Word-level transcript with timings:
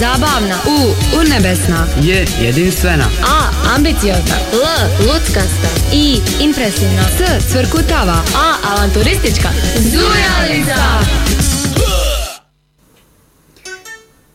Zabavna. 0.00 0.58
U. 0.66 0.94
Urnebesna. 1.18 1.86
J. 2.02 2.26
Jedinstvena. 2.40 3.04
A. 3.22 3.50
Ambiciozna. 3.76 4.34
L. 4.52 4.88
Luckasta. 5.06 5.68
I. 5.92 6.20
Impresivna. 6.40 7.02
S. 7.02 7.44
Cvrkutava. 7.52 8.22
A. 8.36 8.74
Avanturistička. 8.74 9.48
Zujalica! 9.78 11.49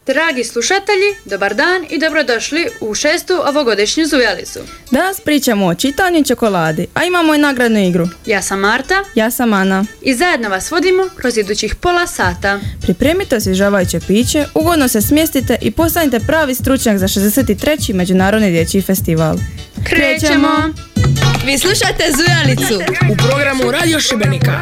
Dragi 0.07 0.43
slušatelji, 0.43 1.09
dobar 1.25 1.53
dan 1.55 1.85
i 1.89 1.99
dobrodošli 1.99 2.67
u 2.81 2.95
šestu 2.95 3.33
ovogodišnju 3.47 4.05
Zujalicu. 4.05 4.59
Danas 4.91 5.19
pričamo 5.19 5.65
o 5.65 5.75
čitanju 5.75 6.23
čokoladi, 6.23 6.87
a 6.93 7.03
imamo 7.03 7.35
i 7.35 7.37
nagradnu 7.37 7.79
igru. 7.79 8.07
Ja 8.25 8.41
sam 8.41 8.59
Marta 8.59 9.03
Ja 9.15 9.31
sam 9.31 9.53
Ana. 9.53 9.85
i 10.01 10.13
zajedno 10.15 10.49
vas 10.49 10.71
vodimo 10.71 11.09
kroz 11.15 11.37
idućih 11.37 11.75
pola 11.75 12.07
sata. 12.07 12.59
Pripremite 12.81 13.35
osvježavajuće 13.35 13.99
piće, 14.07 14.45
ugodno 14.53 14.87
se 14.87 15.01
smjestite 15.01 15.57
i 15.61 15.71
postanite 15.71 16.19
pravi 16.19 16.55
stručnjak 16.55 16.97
za 16.97 17.07
63. 17.07 17.93
Međunarodni 17.93 18.51
dječji 18.51 18.81
festival. 18.81 19.37
Krećemo! 19.83 20.73
Vi 21.45 21.57
slušate 21.57 22.03
Zujalicu. 22.17 22.75
u 23.11 23.17
programu 23.17 23.71
Radio 23.71 23.99
Šibenika. 23.99 24.61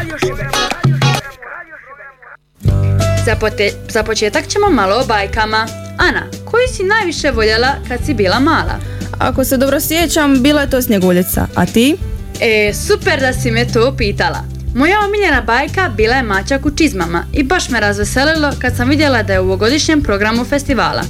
Za, 3.25 3.35
pote- 3.35 3.73
za 3.89 4.03
početak 4.03 4.47
ćemo 4.47 4.69
malo 4.69 4.95
o 4.95 5.05
bajkama. 5.05 5.67
Ana, 5.97 6.23
koju 6.45 6.67
si 6.67 6.83
najviše 6.83 7.31
voljela 7.31 7.75
kad 7.87 7.99
si 8.05 8.13
bila 8.13 8.39
mala? 8.39 8.79
Ako 9.19 9.43
se 9.43 9.57
dobro 9.57 9.79
sjećam, 9.79 10.43
bila 10.43 10.61
je 10.61 10.69
to 10.69 10.81
snjeguljica, 10.81 11.47
a 11.55 11.65
ti? 11.65 11.95
E, 12.41 12.73
super 12.73 13.19
da 13.19 13.33
si 13.33 13.51
me 13.51 13.65
to 13.67 13.95
pitala. 13.97 14.39
Moja 14.75 14.97
omiljena 15.07 15.41
bajka 15.41 15.89
bila 15.89 16.15
je 16.15 16.23
Mačak 16.23 16.65
u 16.65 16.71
čizmama 16.71 17.25
i 17.33 17.43
baš 17.43 17.69
me 17.69 17.79
razveselilo 17.79 18.51
kad 18.59 18.75
sam 18.75 18.89
vidjela 18.89 19.23
da 19.23 19.33
je 19.33 19.39
u 19.39 19.43
ovogodišnjem 19.43 20.01
programu 20.01 20.45
festivala. 20.45 21.03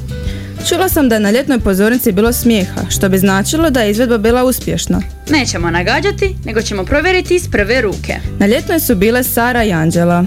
Čula 0.70 0.90
sam 0.90 1.10
da 1.10 1.16
je 1.16 1.20
na 1.22 1.32
ljetnoj 1.32 1.60
pozornici 1.60 2.12
bilo 2.12 2.34
smijeha, 2.34 2.82
što 2.90 3.10
bi 3.10 3.18
značilo 3.18 3.70
da 3.70 3.82
je 3.82 3.92
izvedba 3.92 4.18
bila 4.18 4.44
uspješna. 4.44 5.02
Nećemo 5.30 5.70
nagađati, 5.72 6.36
nego 6.46 6.62
ćemo 6.62 6.84
provjeriti 6.86 7.36
iz 7.36 7.48
prve 7.52 7.82
ruke. 7.82 8.16
Na 8.40 8.46
ljetnoj 8.46 8.80
su 8.80 8.96
bile 8.96 9.24
Sara 9.24 9.64
i 9.64 9.72
Anđela. 9.72 10.26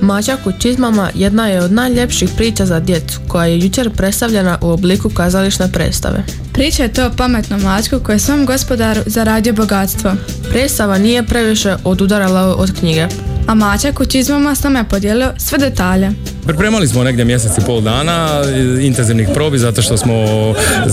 Mačak 0.00 0.46
u 0.46 0.52
čizmama 0.58 1.10
jedna 1.14 1.48
je 1.48 1.62
od 1.62 1.72
najljepših 1.72 2.30
priča 2.36 2.66
za 2.66 2.80
djecu 2.80 3.20
koja 3.28 3.46
je 3.46 3.60
jučer 3.60 3.90
predstavljena 3.90 4.58
u 4.60 4.68
obliku 4.68 5.10
kazališne 5.10 5.72
predstave. 5.72 6.24
Priča 6.52 6.82
je 6.82 6.92
to 6.92 7.06
o 7.06 7.10
pametnom 7.16 7.60
mačku 7.60 8.00
koji 8.00 8.14
je 8.14 8.20
svom 8.20 8.46
gospodaru 8.46 9.00
zaradio 9.06 9.52
bogatstvo, 9.52 10.12
Predstava 10.50 10.98
nije 10.98 11.22
previše 11.22 11.76
odudarala 11.84 12.54
od 12.56 12.78
knjige. 12.78 13.06
a 13.46 13.54
mačak 13.54 14.00
u 14.00 14.06
čizmama 14.06 14.54
s 14.54 14.62
nama 14.62 14.78
je 14.78 14.88
podijelio 14.88 15.32
sve 15.36 15.58
detalje. 15.58 16.10
Pripremali 16.46 16.88
smo 16.88 17.04
negdje 17.04 17.24
mjesec 17.24 17.58
i 17.58 17.66
pol 17.66 17.80
dana 17.80 18.42
e, 18.44 18.86
intenzivnih 18.86 19.28
probi 19.34 19.58
zato 19.58 19.82
što 19.82 19.96
smo 19.96 20.14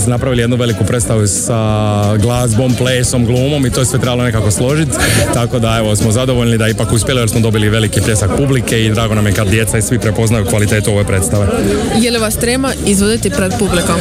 napravili 0.06 0.42
jednu 0.42 0.56
veliku 0.56 0.84
predstavu 0.84 1.26
sa 1.26 1.56
glazbom, 2.16 2.74
plesom, 2.74 3.26
glumom 3.26 3.66
i 3.66 3.70
to 3.70 3.80
je 3.80 3.86
sve 3.86 3.98
trebalo 3.98 4.22
nekako 4.22 4.50
složiti. 4.50 4.92
Tako 5.34 5.58
da 5.58 5.76
evo 5.78 5.96
smo 5.96 6.12
zadovoljni 6.12 6.58
da 6.58 6.68
ipak 6.68 6.92
uspjeli 6.92 7.20
jer 7.20 7.28
smo 7.28 7.40
dobili 7.40 7.68
veliki 7.68 8.00
pljesak 8.00 8.30
publike 8.36 8.84
i 8.84 8.90
drago 8.90 9.14
nam 9.14 9.26
je 9.26 9.32
kad 9.32 9.48
djeca 9.48 9.78
i 9.78 9.82
svi 9.82 9.98
prepoznaju 9.98 10.46
kvalitetu 10.46 10.90
ove 10.90 11.04
predstave. 11.04 11.46
Je 12.00 12.10
li 12.10 12.18
vas 12.18 12.36
trema 12.36 12.72
izvoditi 12.86 13.30
pred 13.30 13.52
publikom? 13.58 13.96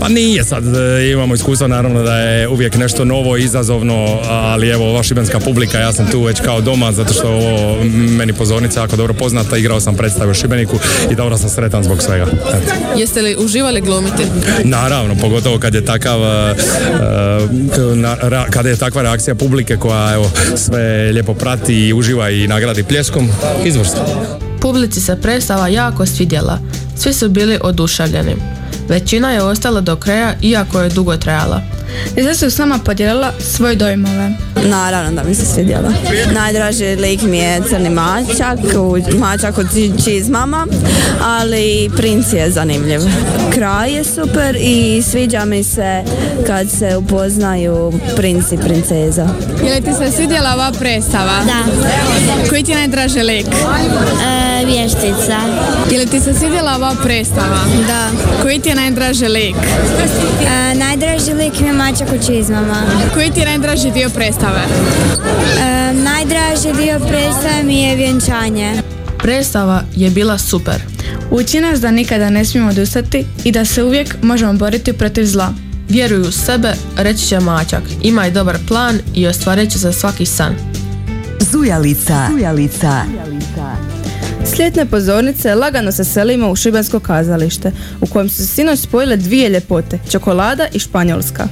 Pa 0.00 0.08
nije 0.08 0.44
sad, 0.44 0.64
e, 0.76 1.10
imamo 1.12 1.34
iskustva 1.34 1.68
naravno 1.68 2.02
da 2.02 2.18
je 2.18 2.48
uvijek 2.48 2.76
nešto 2.76 3.04
novo, 3.04 3.36
izazovno, 3.36 4.20
ali 4.28 4.68
evo 4.68 4.90
ova 4.90 5.02
šibenska 5.02 5.40
publika, 5.40 5.78
ja 5.78 5.92
sam 5.92 6.10
tu 6.10 6.22
već 6.22 6.40
kao 6.40 6.60
doma 6.60 6.92
zato 6.92 7.14
što 7.14 7.28
ovo 7.28 7.84
meni 8.18 8.32
pozornica 8.32 8.80
jako 8.80 8.96
dobro 8.96 9.14
poznata, 9.14 9.56
igrao 9.56 9.80
sam 9.80 9.96
predstavu 9.96 10.30
u 10.30 10.34
Šibeniku 10.34 10.79
i 11.10 11.14
dobro 11.14 11.38
sam 11.38 11.50
sretan 11.50 11.84
zbog 11.84 12.02
svega. 12.02 12.26
Eto. 12.48 12.72
Jeste 12.96 13.22
li 13.22 13.36
uživali 13.36 13.80
glumiti? 13.80 14.22
Naravno, 14.64 15.14
pogotovo 15.14 15.58
kad 15.58 15.74
je 15.74 15.84
takav 15.84 16.20
e, 16.22 16.26
e, 16.26 16.54
na- 17.96 18.16
ra- 18.16 18.50
kada 18.50 18.68
je 18.68 18.76
takva 18.76 19.02
reakcija 19.02 19.34
publike 19.34 19.76
koja 19.76 20.14
evo 20.14 20.30
sve 20.56 20.82
lijepo 21.12 21.34
prati 21.34 21.74
i 21.78 21.92
uživa 21.92 22.30
i 22.30 22.48
nagradi 22.48 22.82
pljeskom, 22.82 23.28
izvrsno. 23.64 24.00
Publici 24.60 25.00
se 25.00 25.16
predstava 25.16 25.68
jako 25.68 26.06
svidjela. 26.06 26.58
Svi 26.96 27.12
su 27.12 27.28
bili 27.28 27.58
oduševljeni. 27.62 28.36
Većina 28.88 29.30
je 29.30 29.42
ostala 29.42 29.80
do 29.80 29.96
kraja 29.96 30.34
iako 30.42 30.80
je 30.80 30.88
dugo 30.90 31.16
trajala. 31.16 31.62
Djeca 32.14 32.34
su 32.34 32.46
s 32.46 32.58
nama 32.58 32.78
podijelila 32.78 33.32
svoje 33.40 33.76
dojmove. 33.76 34.30
Naravno 34.64 35.12
da 35.12 35.24
mi 35.24 35.34
se 35.34 35.46
svidjela. 35.46 35.92
Najdraži 36.32 36.96
lik 36.96 37.22
mi 37.22 37.38
je 37.38 37.60
crni 37.62 37.90
mačak, 37.90 38.58
mačak 39.14 39.54
či- 39.66 40.04
čizmama, 40.04 40.66
ali 41.22 41.90
princ 41.96 42.32
je 42.32 42.50
zanimljiv. 42.50 43.00
Kraj 43.50 43.92
je 43.92 44.04
super 44.04 44.56
i 44.56 45.02
sviđa 45.02 45.44
mi 45.44 45.64
se 45.64 46.02
kad 46.46 46.70
se 46.70 46.96
upoznaju 46.96 47.92
princ 48.16 48.52
i 48.52 48.56
princeza. 48.58 49.28
Je 49.64 49.74
li 49.74 49.80
ti 49.80 49.90
se 49.94 50.12
svidjela 50.12 50.54
ova 50.54 50.72
predstava? 50.72 51.32
Da, 51.46 51.64
Koji 52.48 52.62
ti 52.64 52.70
je 52.70 52.76
najdraži 52.76 53.20
lik? 53.20 53.46
e, 53.46 54.64
vještica. 54.66 55.38
Je 55.90 55.98
li 55.98 56.06
ti 56.06 56.20
se 56.20 56.34
svidjela 56.34 56.76
ova 56.76 56.94
predstava? 57.04 57.58
Da. 57.86 58.08
Koji 58.42 58.58
ti 58.58 58.68
je 58.68 58.74
najdraži 58.74 59.24
lik? 59.26 59.56
E, 60.42 60.74
najdraži 60.76 61.32
lik 61.34 61.60
mi 61.60 61.66
je 61.66 61.72
mačak 61.80 62.08
u 62.08 62.26
čizmama. 62.26 62.76
Koji 63.14 63.30
ti 63.30 63.40
je 63.40 63.46
najdraži 63.46 63.90
dio 63.90 64.08
predstave? 64.08 64.60
E, 65.60 65.92
najdraži 65.92 66.82
dio 66.82 66.98
predstave 66.98 67.62
mi 67.64 67.82
je 67.82 67.96
vjenčanje. 67.96 68.82
Predstava 69.18 69.82
je 69.96 70.10
bila 70.10 70.38
super. 70.38 70.82
Uči 71.30 71.60
nas 71.60 71.80
da 71.80 71.90
nikada 71.90 72.30
ne 72.30 72.44
smijemo 72.44 72.70
odustati 72.70 73.24
i 73.44 73.52
da 73.52 73.64
se 73.64 73.84
uvijek 73.84 74.16
možemo 74.22 74.52
boriti 74.52 74.92
protiv 74.92 75.24
zla. 75.24 75.54
Vjeruju 75.88 76.22
u 76.22 76.32
sebe, 76.32 76.72
reći 76.96 77.26
će 77.26 77.40
mačak. 77.40 77.82
Imaj 78.02 78.30
dobar 78.30 78.58
plan 78.68 78.98
i 79.14 79.26
ostvarit 79.26 79.70
će 79.70 79.78
se 79.78 79.92
svaki 79.92 80.26
san. 80.26 80.54
Zujalica. 81.52 82.26
Zujalica. 82.30 83.02
S 84.44 84.58
ljetne 84.58 84.86
pozornice 84.86 85.54
lagano 85.54 85.92
se 85.92 86.04
selimo 86.04 86.50
u 86.50 86.56
Šibensko 86.56 87.00
kazalište, 87.00 87.72
u 88.00 88.06
kojem 88.06 88.28
su 88.28 88.36
se 88.36 88.46
sinoć 88.46 88.78
spojile 88.78 89.16
dvije 89.16 89.48
ljepote, 89.48 89.98
čokolada 90.10 90.66
i 90.72 90.78
španjolska. 90.78 91.48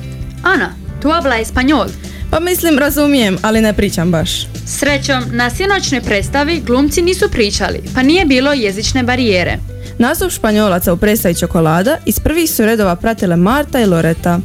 Ana, 0.54 0.72
tu 1.02 1.10
habla 1.10 1.38
espanjol. 1.38 1.88
Pa 2.30 2.40
mislim 2.40 2.78
razumijem, 2.78 3.38
ali 3.42 3.60
ne 3.60 3.72
pričam 3.72 4.10
baš. 4.10 4.46
Srećom, 4.66 5.24
na 5.32 5.50
sinoćnoj 5.50 6.00
predstavi 6.00 6.62
glumci 6.66 7.02
nisu 7.02 7.30
pričali, 7.30 7.82
pa 7.94 8.02
nije 8.02 8.24
bilo 8.24 8.52
jezične 8.52 9.02
barijere. 9.02 9.56
Nastup 9.98 10.30
španjolaca 10.30 10.92
u 10.92 10.96
predstavi 10.96 11.34
čokolada 11.34 11.96
iz 12.06 12.20
prvih 12.20 12.50
su 12.50 12.64
redova 12.64 12.96
pratile 12.96 13.36
Marta 13.36 13.80
i 13.80 13.86
Loreta. 13.86 14.40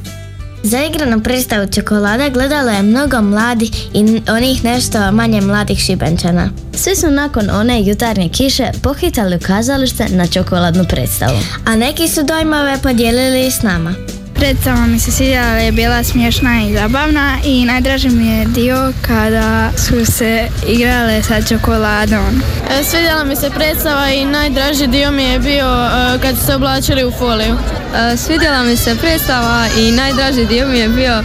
Zaigranu 0.64 1.24
predstavu 1.24 1.68
čokolada 1.72 2.30
gledalo 2.30 2.72
je 2.72 2.82
mnogo 2.82 3.22
mladih 3.22 3.72
i 3.94 4.22
onih 4.32 4.64
nešto 4.64 5.12
manje 5.12 5.42
mladih 5.42 5.80
šibenčana. 5.80 6.50
Svi 6.76 6.96
su 6.96 7.12
nakon 7.12 7.50
one 7.50 7.84
jutarnje 7.84 8.30
kiše 8.30 8.72
pohitali 8.84 9.36
u 9.36 9.40
kazalište 9.40 10.06
na 10.10 10.28
čokoladnu 10.28 10.86
predstavu. 10.90 11.38
A 11.66 11.76
neki 11.76 12.08
su 12.08 12.24
dojmove 12.24 12.78
podijelili 12.84 13.48
i 13.48 13.52
s 13.52 13.62
nama. 13.62 13.94
Predstava 14.34 14.86
mi 14.86 15.00
se 15.00 15.12
svidjela 15.12 15.48
je 15.48 15.72
bila 15.72 16.04
smiješna 16.04 16.62
i 16.62 16.74
zabavna 16.74 17.38
i 17.44 17.66
najdraži 17.66 18.10
mi 18.10 18.28
je 18.28 18.46
dio 18.46 18.94
kada 19.02 19.72
su 19.78 20.12
se 20.12 20.48
igrale 20.68 21.24
sa 21.24 21.42
čokoladom. 21.42 22.42
E, 22.70 22.84
Svidjela 22.84 23.24
mi 23.24 23.36
se 23.36 23.50
predstava 23.50 24.10
i 24.10 24.26
najdraži 24.26 24.88
dio 24.88 25.12
mi 25.12 25.24
je 25.24 25.40
bio 25.40 25.66
e, 25.66 26.20
kad 26.22 26.38
su 26.38 26.46
se 26.46 26.56
oblačili 26.56 27.06
u 27.06 27.12
foliju. 27.12 27.56
E, 27.96 28.18
Svidjela 28.18 28.64
mi 28.64 28.78
se 28.78 28.96
predstava 28.96 29.68
i 29.80 29.92
najdraži 29.92 30.46
dio 30.46 30.68
mi 30.68 30.80
je 30.80 30.90
bio 30.90 31.24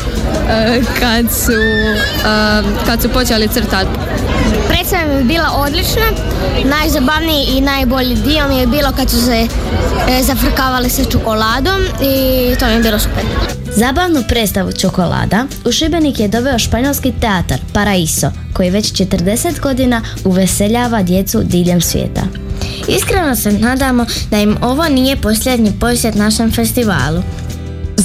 kad 1.01 1.27
su, 1.33 1.53
kad 2.87 3.03
su 3.03 3.09
počeli 3.09 3.49
crtati. 3.49 3.91
Predstava 4.69 5.07
mi 5.07 5.15
je 5.15 5.25
bila 5.25 5.51
odlična. 5.57 6.03
Najzabavniji 6.65 7.47
i 7.57 7.61
najbolji 7.61 8.15
dio 8.15 8.49
mi 8.49 8.59
je 8.59 8.67
bilo 8.67 8.93
kad 8.97 9.11
su 9.11 9.17
se 9.25 9.47
e, 10.09 10.23
zafrkavali 10.23 10.91
sa 10.91 11.05
čokoladom 11.05 11.81
i 11.85 12.57
to 12.59 12.67
mi 12.67 12.73
je 12.73 12.81
bilo 12.81 12.99
super. 12.99 13.25
Zabavnu 13.77 14.23
predstavu 14.29 14.73
Čokolada 14.73 15.47
u 15.65 15.73
Šibenik 15.73 16.21
je 16.21 16.29
doveo 16.29 16.59
španjolski 16.59 17.13
teatar 17.21 17.59
Paraiso, 17.73 18.31
koji 18.53 18.71
već 18.71 18.93
40 18.93 19.61
godina 19.61 20.03
uveseljava 20.25 21.03
djecu 21.03 21.43
diljem 21.45 21.81
svijeta. 21.81 22.23
Iskreno 22.89 23.37
se 23.37 23.53
nadamo 23.53 24.07
da 24.31 24.39
im 24.39 24.57
ovo 24.63 24.89
nije 24.89 25.17
posljednji 25.17 25.73
posjet 25.81 26.15
našem 26.15 26.53
festivalu. 26.53 27.23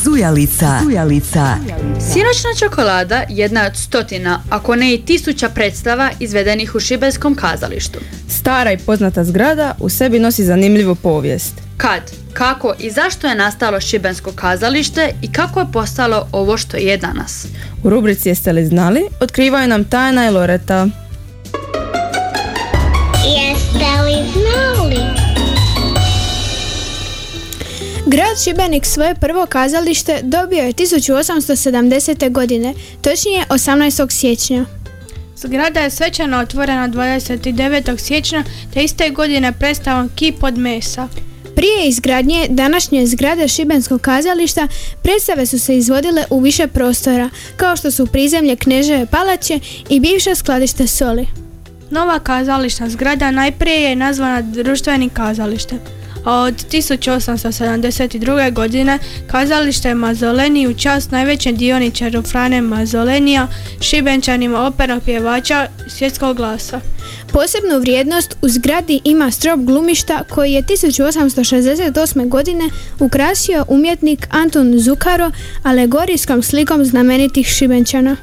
Zujalica. 0.03 0.79
Zujalica. 0.83 1.55
Sinoćna 1.99 2.49
čokolada 2.59 3.23
jedna 3.29 3.61
je 3.61 3.67
od 3.67 3.77
stotina, 3.77 4.41
ako 4.49 4.75
ne 4.75 4.93
i 4.93 5.05
tisuća 5.05 5.49
predstava 5.49 6.09
izvedenih 6.19 6.75
u 6.75 6.79
Šibenskom 6.79 7.35
kazalištu. 7.35 7.99
Stara 8.29 8.71
i 8.71 8.77
poznata 8.77 9.23
zgrada 9.23 9.75
u 9.79 9.89
sebi 9.89 10.19
nosi 10.19 10.43
zanimljivu 10.43 10.95
povijest. 10.95 11.53
Kad, 11.77 12.01
kako 12.33 12.73
i 12.79 12.91
zašto 12.91 13.27
je 13.27 13.35
nastalo 13.35 13.81
Šibensko 13.81 14.31
kazalište 14.31 15.13
i 15.21 15.31
kako 15.31 15.59
je 15.59 15.71
postalo 15.73 16.27
ovo 16.31 16.57
što 16.57 16.77
je 16.77 16.97
danas. 16.97 17.47
U 17.83 17.89
rubrici 17.89 18.29
Jeste 18.29 18.51
li 18.53 18.65
znali? 18.65 19.01
Otkrivaju 19.19 19.67
nam 19.67 19.83
Tajna 19.83 20.27
i 20.27 20.31
Loreta. 20.31 20.87
Grad 28.05 28.43
Šibenik 28.43 28.85
svoje 28.85 29.15
prvo 29.15 29.45
kazalište 29.45 30.19
dobio 30.23 30.63
je 30.63 30.73
1870. 30.73 32.31
godine, 32.31 32.73
točnije 33.01 33.45
18. 33.49 34.11
siječnja. 34.11 34.65
Zgrada 35.37 35.79
je 35.79 35.89
svečano 35.89 36.37
otvorena 36.37 36.89
29. 36.89 37.97
siječnja 37.97 38.43
te 38.73 38.83
iste 38.83 39.09
godine 39.09 39.53
predstavom 39.59 40.09
Kip 40.15 40.43
od 40.43 40.57
mesa. 40.57 41.07
Prije 41.55 41.87
izgradnje 41.87 42.47
današnje 42.49 43.07
zgrade 43.07 43.47
Šibenskog 43.47 44.01
kazališta 44.01 44.67
predstave 45.03 45.45
su 45.45 45.59
se 45.59 45.77
izvodile 45.77 46.23
u 46.29 46.39
više 46.39 46.67
prostora, 46.67 47.29
kao 47.57 47.75
što 47.75 47.91
su 47.91 48.07
prizemlje 48.07 48.55
Kneževe 48.55 49.05
palače 49.05 49.59
i 49.89 49.99
bivše 49.99 50.35
skladište 50.35 50.87
soli. 50.87 51.27
Nova 51.89 52.19
kazališna 52.19 52.89
zgrada 52.89 53.31
najprije 53.31 53.81
je 53.81 53.95
nazvana 53.95 54.41
društvenim 54.41 55.09
kazalištem, 55.09 55.79
od 56.25 56.53
1872. 56.71 58.53
godine 58.53 58.99
kazalište 59.27 59.93
Mazoleni 59.93 60.67
u 60.67 60.73
čast 60.73 61.11
najvećem 61.11 61.55
dioničaru 61.55 62.21
Frane 62.21 62.61
Mazolenija, 62.61 63.47
šibenčanima 63.81 64.67
opera 64.67 64.99
pjevača 65.05 65.67
svjetskog 65.87 66.37
glasa. 66.37 66.79
Posebnu 67.31 67.79
vrijednost 67.79 68.35
u 68.41 68.49
zgradi 68.49 69.01
ima 69.03 69.31
strop 69.31 69.59
glumišta 69.59 70.23
koji 70.29 70.51
je 70.51 70.63
1868. 70.63 72.29
godine 72.29 72.69
ukrasio 72.99 73.65
umjetnik 73.67 74.27
Anton 74.29 74.79
Zukaro 74.79 75.31
alegorijskom 75.63 76.43
slikom 76.43 76.85
znamenitih 76.85 77.47
Šibenčana. 77.47 78.15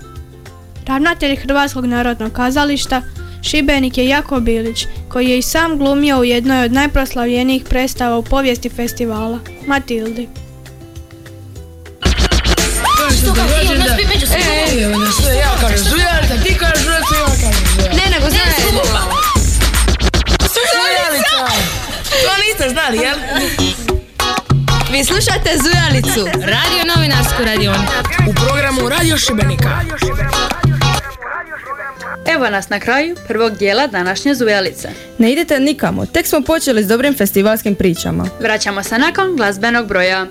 Ravnatelj 0.86 1.36
Hrvatskog 1.36 1.84
narodnog 1.86 2.32
kazališta 2.32 3.02
Šibenik 3.42 3.98
je 3.98 4.08
Jako 4.08 4.40
Bilić, 4.40 4.86
koji 5.08 5.28
je 5.28 5.38
i 5.38 5.42
sam 5.42 5.78
glumio 5.78 6.18
u 6.18 6.24
jednoj 6.24 6.64
od 6.64 6.72
najproslavljenijih 6.72 7.64
predstava 7.64 8.18
u 8.18 8.22
povijesti 8.22 8.68
festivala, 8.68 9.38
Matildi. 9.66 10.28
Ne, 17.92 18.10
nego 18.10 18.30
zajedno. 18.30 18.82
Zujalica! 20.40 21.52
To 22.24 22.32
niste 22.42 22.68
znali, 22.68 22.98
jel? 22.98 23.16
Vi 24.90 25.04
slušate 25.04 25.50
Zujalicu. 25.62 26.26
Radio 26.26 26.94
novinarsku 26.96 27.44
radionicu. 27.44 27.92
U 28.30 28.34
programu 28.34 28.88
Radio 28.88 29.18
Šibenika. 29.18 29.80
Evo 32.34 32.50
nas 32.50 32.68
na 32.68 32.80
kraju 32.80 33.16
prvog 33.28 33.58
dijela 33.58 33.86
današnje 33.86 34.34
Zujalice. 34.34 34.88
Ne 35.18 35.32
idete 35.32 35.60
nikamo, 35.60 36.06
tek 36.06 36.26
smo 36.26 36.40
počeli 36.42 36.82
s 36.82 36.86
dobrim 36.86 37.14
festivalskim 37.14 37.74
pričama. 37.74 38.26
Vraćamo 38.40 38.82
se 38.82 38.98
nakon 38.98 39.36
glazbenog 39.36 39.86
broja. 39.86 40.26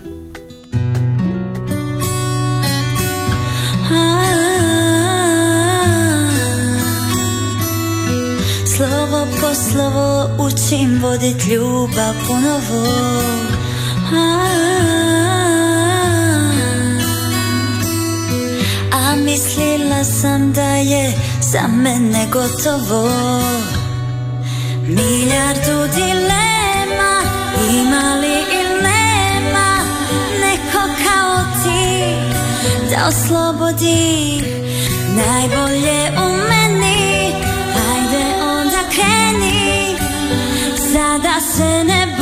Slovo 8.77 9.27
po 9.41 9.53
slovo 9.53 10.29
učim 10.39 10.99
vodit 11.01 11.47
ljubav 11.51 12.13
ponovo 12.27 12.87
a, 14.13 14.69
a 19.11 19.15
mislila 19.15 20.03
sam 20.03 20.53
da 20.53 20.75
je 20.75 21.13
za 21.41 21.67
mene 21.67 22.27
gotovo. 22.31 23.09
Miljardu 24.87 25.93
dilema 25.95 27.13
ima 27.69 28.15
li 28.21 28.37
ili 28.59 28.81
nema 28.81 29.69
Neko 30.41 30.83
kao 31.03 31.37
ti 31.63 32.15
da 32.89 33.07
oslobodi 33.07 34.41
Najbolje 35.15 36.11
u 36.17 36.29
meni. 36.49 37.33
Ajde 37.91 38.25
onda 38.41 38.81
kreni 38.93 39.95
Sada 40.93 41.39
se 41.55 41.83
ne 41.83 42.18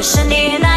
ozbiljno 0.00 0.20
Više 0.20 0.24
nije 0.24 0.69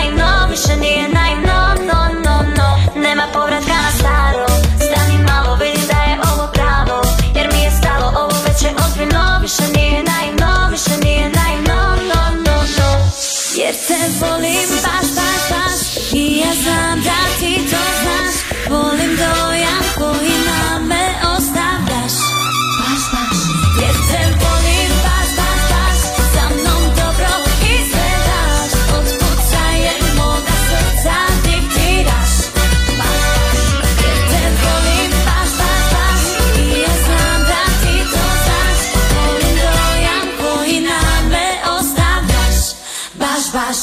baš. 43.53 43.77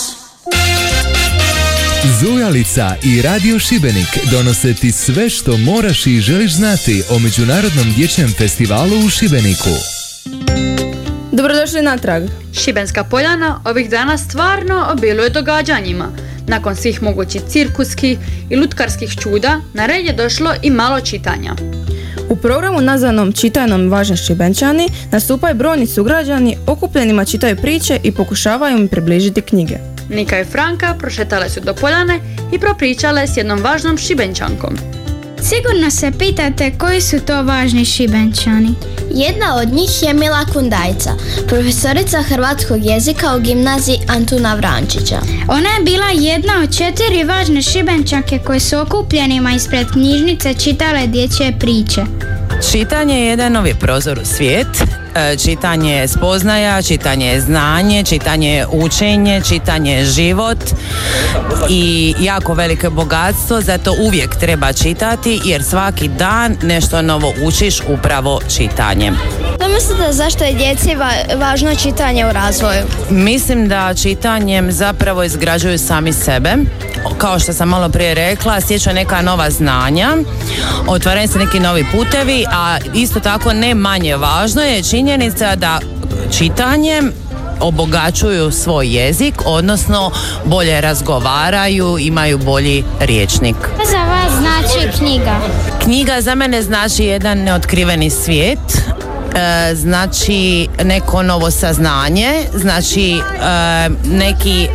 Zujalica 2.20 2.94
i 3.02 3.22
Radio 3.22 3.58
Šibenik 3.58 4.18
donose 4.30 4.74
ti 4.74 4.92
sve 4.92 5.30
što 5.30 5.56
moraš 5.56 6.06
i 6.06 6.20
želiš 6.20 6.52
znati 6.52 7.02
o 7.10 7.18
Međunarodnom 7.18 7.92
dječjem 7.96 8.34
festivalu 8.38 9.06
u 9.06 9.08
Šibeniku. 9.08 9.70
Dobrodošli 11.32 11.82
natrag. 11.82 12.22
Šibenska 12.64 13.04
poljana 13.04 13.60
ovih 13.64 13.90
dana 13.90 14.18
stvarno 14.18 14.88
obiluje 14.92 15.30
događanjima. 15.30 16.08
Nakon 16.46 16.76
svih 16.76 17.02
mogućih 17.02 17.42
cirkuskih 17.48 18.18
i 18.50 18.56
lutkarskih 18.56 19.16
čuda, 19.22 19.60
na 19.74 19.86
red 19.86 20.06
je 20.06 20.12
došlo 20.12 20.54
i 20.62 20.70
malo 20.70 21.00
čitanja. 21.00 21.54
U 22.30 22.36
programu 22.36 22.80
nazvanom 22.80 23.32
Čitanom 23.32 23.88
važni 23.88 24.16
Šibenčani 24.16 24.88
nastupaju 25.12 25.54
brojni 25.54 25.86
sugrađani, 25.86 26.56
okupljenima 26.66 27.24
čitaju 27.24 27.56
priče 27.56 27.98
i 28.02 28.12
pokušavaju 28.12 28.78
im 28.78 28.88
približiti 28.88 29.40
knjige. 29.40 29.76
Nika 30.10 30.40
i 30.40 30.44
Franka 30.44 30.94
prošetale 30.98 31.50
su 31.50 31.60
do 31.60 31.74
poljane 31.74 32.20
i 32.52 32.58
propričale 32.58 33.26
s 33.26 33.36
jednom 33.36 33.62
važnom 33.62 33.98
šibenčankom. 33.98 34.99
Sigurno 35.42 35.90
se 35.90 36.12
pitate 36.18 36.72
koji 36.78 37.00
su 37.00 37.20
to 37.20 37.42
važni 37.42 37.84
šibenčani. 37.84 38.74
Jedna 39.14 39.56
od 39.56 39.68
njih 39.68 40.02
je 40.02 40.14
Mila 40.14 40.44
Kundajca, 40.52 41.10
profesorica 41.48 42.22
hrvatskog 42.22 42.84
jezika 42.84 43.36
u 43.36 43.40
gimnaziji 43.40 43.98
Antuna 44.08 44.54
Vrančića. 44.54 45.20
Ona 45.48 45.68
je 45.68 45.84
bila 45.84 46.10
jedna 46.14 46.52
od 46.62 46.76
četiri 46.76 47.24
važne 47.24 47.62
šibenčanke 47.62 48.38
koje 48.38 48.60
su 48.60 48.78
okupljenima 48.78 49.52
ispred 49.52 49.86
knjižnice 49.92 50.54
čitale 50.54 51.06
dječje 51.06 51.52
priče. 51.60 52.02
Čitanje 52.72 53.14
je 53.20 53.26
jedan 53.26 53.52
novi 53.52 53.74
prozor 53.80 54.18
u 54.22 54.24
svijet. 54.24 54.66
E, 55.14 55.36
Čitanje 55.36 55.92
je 55.92 56.08
spoznaja, 56.08 56.82
čitanje 56.82 57.26
je 57.26 57.40
znanje, 57.40 58.04
čitanje 58.04 58.50
je 58.50 58.66
učenje, 58.66 59.42
čitanje 59.42 59.92
je 59.92 60.04
život 60.04 60.58
i 61.68 62.14
jako 62.20 62.54
veliko 62.54 62.90
bogatstvo, 62.90 63.60
zato 63.60 63.94
uvijek 64.00 64.36
treba 64.36 64.72
čitati 64.72 65.40
jer 65.44 65.62
svaki 65.64 66.08
dan 66.08 66.56
nešto 66.62 67.02
novo 67.02 67.32
učiš 67.42 67.80
upravo 67.88 68.40
čitanjem. 68.56 69.16
Da 69.58 69.68
mislite 69.68 70.12
zašto 70.12 70.44
je 70.44 70.52
djeci 70.52 70.94
va- 70.94 71.36
važno 71.36 71.74
čitanje 71.74 72.26
u 72.26 72.32
razvoju? 72.32 72.82
Mislim 73.10 73.68
da 73.68 73.94
čitanjem 73.94 74.72
zapravo 74.72 75.24
izgrađuju 75.24 75.78
sami 75.78 76.12
sebe. 76.12 76.52
Kao 77.18 77.38
što 77.38 77.52
sam 77.52 77.68
malo 77.68 77.88
prije 77.88 78.14
rekla, 78.14 78.60
stječu 78.60 78.90
neka 78.92 79.22
nova 79.22 79.50
znanja, 79.50 80.16
otvaraju 80.86 81.28
se 81.28 81.38
neki 81.38 81.60
novi 81.60 81.84
putevi, 81.92 82.44
a 82.50 82.78
isto 82.94 83.20
tako 83.20 83.52
ne 83.52 83.74
manje 83.74 84.16
važno 84.16 84.62
je 84.62 84.82
činjenica 85.00 85.56
da 85.56 85.80
čitanjem 86.38 87.12
obogaćuju 87.60 88.50
svoj 88.50 88.86
jezik, 88.86 89.34
odnosno 89.44 90.10
bolje 90.44 90.80
razgovaraju, 90.80 91.98
imaju 91.98 92.38
bolji 92.38 92.84
riječnik. 93.00 93.56
Za 93.90 93.98
vas 93.98 94.32
znači 94.40 94.98
knjiga? 94.98 95.40
Knjiga 95.82 96.20
za 96.20 96.34
mene 96.34 96.62
znači 96.62 97.04
jedan 97.04 97.38
neotkriveni 97.38 98.10
svijet, 98.10 98.58
e, 99.34 99.74
znači 99.74 100.68
neko 100.84 101.22
novo 101.22 101.50
saznanje, 101.50 102.32
znači 102.54 103.12
e, 103.12 103.20
neki 104.04 104.68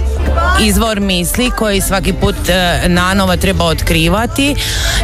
izvor 0.62 1.00
misli 1.00 1.51
koji 1.51 1.82
svaki 1.82 2.13
put 2.13 2.36
e, 2.50 2.82
nanovo 2.88 3.38
treba 3.38 3.65
otkrivati 3.65 4.56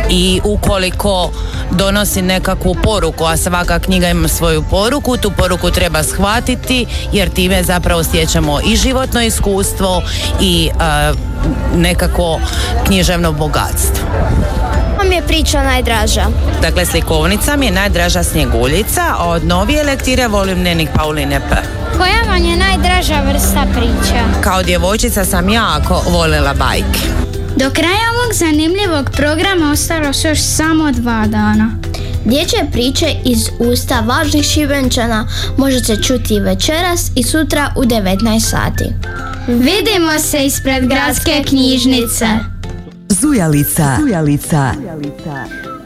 i 0.09 0.41
ukoliko 0.43 1.31
donosi 1.71 2.21
nekakvu 2.21 2.75
poruku, 2.83 3.23
a 3.25 3.37
svaka 3.37 3.79
knjiga 3.79 4.09
ima 4.09 4.27
svoju 4.27 4.63
poruku, 4.69 5.17
tu 5.17 5.31
poruku 5.31 5.71
treba 5.71 6.03
shvatiti 6.03 6.85
jer 7.11 7.29
time 7.29 7.63
zapravo 7.63 8.03
stječemo 8.03 8.59
i 8.65 8.75
životno 8.75 9.21
iskustvo 9.21 10.01
i 10.41 10.69
e, 10.69 11.13
nekako 11.75 12.39
književno 12.85 13.31
bogatstvo. 13.31 14.60
Vam 15.01 15.11
je 15.11 15.21
priča 15.27 15.63
najdraža. 15.63 16.25
Dakle, 16.61 16.85
slikovnica 16.85 17.55
mi 17.55 17.65
je 17.65 17.71
najdraža 17.71 18.23
snjeguljica, 18.23 19.01
a 19.17 19.29
od 19.29 19.45
novije 19.45 19.83
lektire 19.83 20.27
volim 20.27 20.61
Nenik 20.61 20.89
Pauline 20.95 21.39
P. 21.49 21.55
Koja 21.97 22.33
vam 22.33 22.45
je 22.45 22.57
najdraža 22.57 23.21
vrsta 23.21 23.65
priča? 23.73 24.41
Kao 24.43 24.63
djevojčica 24.63 25.25
sam 25.25 25.49
jako 25.49 26.03
voljela 26.09 26.53
bajke. 26.53 26.99
Do 27.55 27.69
kraja 27.69 28.07
ovog 28.13 28.33
zanimljivog 28.33 29.09
programa 29.11 29.71
ostalo 29.71 30.13
su 30.13 30.27
još 30.27 30.39
samo 30.39 30.91
dva 30.91 31.27
dana. 31.27 31.71
Dječje 32.25 32.67
priče 32.71 33.15
iz 33.25 33.49
usta 33.59 33.99
važnih 33.99 34.45
šibenčana 34.45 35.27
možete 35.57 35.95
čuti 36.03 36.39
večeras 36.39 37.11
i 37.15 37.23
sutra 37.23 37.73
u 37.75 37.83
19 37.83 38.39
sati. 38.39 38.85
Vidimo 39.47 40.19
se 40.19 40.45
ispred 40.45 40.87
gradske 40.87 41.43
knjižnice. 41.47 42.27
Zujalica. 43.21 43.97
Zujalica. 43.99 44.73